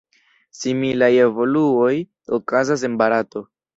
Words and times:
Similaj 0.59 1.09
evoluoj 1.25 1.93
okazas 2.39 2.87
en 2.91 2.97
Barato. 3.03 3.45